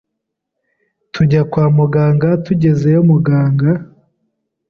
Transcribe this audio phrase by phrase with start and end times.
[1.13, 3.71] tujya kwa muganga tugezeyo muganga